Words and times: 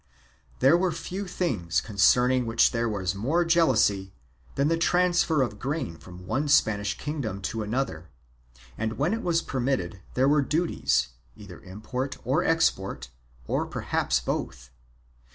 4 0.53 0.59
There 0.61 0.77
were 0.79 0.91
few 0.91 1.27
things 1.27 1.79
concerning 1.79 2.47
which 2.47 2.71
there 2.71 2.89
was 2.89 3.13
more 3.13 3.45
jealousy 3.45 4.11
than 4.55 4.67
the 4.67 4.75
transfer 4.75 5.43
of 5.43 5.59
grain 5.59 5.95
from 5.95 6.25
one 6.25 6.47
Spanish 6.47 6.97
kingdom 6.97 7.39
to 7.43 7.61
another, 7.61 8.09
and 8.79 8.93
when 8.97 9.13
it 9.13 9.21
was 9.21 9.43
permitted 9.43 10.01
there 10.15 10.27
were 10.27 10.41
duties, 10.41 11.09
either 11.35 11.61
import 11.61 12.17
or 12.25 12.43
export 12.43 13.11
or 13.45 13.67
perhaps 13.67 14.19
both. 14.19 14.71